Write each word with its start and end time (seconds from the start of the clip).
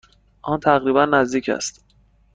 آن 0.41 0.59
تقریبا 0.59 1.05
نزدیک 1.05 1.49
است. 1.49 1.83